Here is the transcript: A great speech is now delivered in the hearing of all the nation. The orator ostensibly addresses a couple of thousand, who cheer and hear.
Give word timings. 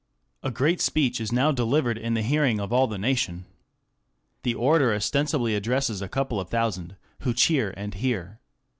A 0.41 0.49
great 0.49 0.81
speech 0.81 1.21
is 1.21 1.31
now 1.31 1.51
delivered 1.51 1.95
in 1.95 2.15
the 2.15 2.23
hearing 2.23 2.59
of 2.59 2.73
all 2.73 2.87
the 2.87 2.97
nation. 2.97 3.45
The 4.41 4.55
orator 4.55 4.91
ostensibly 4.95 5.53
addresses 5.53 6.01
a 6.01 6.09
couple 6.09 6.39
of 6.41 6.49
thousand, 6.49 6.95
who 7.19 7.35
cheer 7.35 7.71
and 7.77 7.93
hear. 7.93 8.39